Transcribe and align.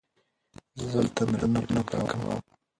زه 0.79 0.85
خپل 0.87 1.05
تمرینونه 1.17 1.81
پوره 1.87 2.03
کوم. 2.09 2.39